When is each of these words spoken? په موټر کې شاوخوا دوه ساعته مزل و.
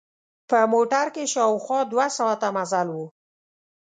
په 0.49 0.57
موټر 0.73 1.05
کې 1.15 1.23
شاوخوا 1.33 1.79
دوه 1.91 2.07
ساعته 2.17 2.47
مزل 2.55 2.87
و. 2.95 2.97